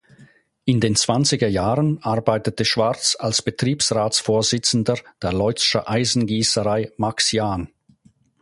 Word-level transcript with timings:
In 0.65 0.79
den 0.79 0.95
zwanziger 0.95 1.47
Jahren 1.47 1.99
arbeitete 2.01 2.65
Schwarz 2.65 3.15
als 3.19 3.43
Betriebsratsvorsitzender 3.43 4.97
der 5.21 5.31
Leutzscher 5.31 5.87
Eisengießerei 5.87 6.91
Max 6.97 7.31
Jahn. 7.33 7.69